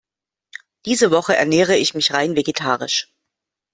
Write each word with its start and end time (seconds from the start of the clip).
Diese 0.87 1.11
Woche 1.11 1.35
ernähre 1.35 1.77
ich 1.77 1.93
mich 1.93 2.11
rein 2.11 2.35
vegetarisch. 2.35 3.13